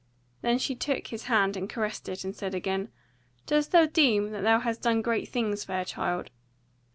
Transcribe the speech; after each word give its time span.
Then 0.41 0.57
she 0.57 0.73
took 0.73 1.05
his 1.05 1.25
hand 1.25 1.55
and 1.55 1.69
caressed 1.69 2.09
it, 2.09 2.23
and 2.23 2.35
said 2.35 2.55
again: 2.55 2.89
"Dost 3.45 3.69
thou 3.71 3.85
deem 3.85 4.31
that 4.31 4.41
thou 4.41 4.57
hast 4.59 4.81
done 4.81 5.03
great 5.03 5.29
things, 5.29 5.63
fair 5.63 5.85
child? 5.85 6.31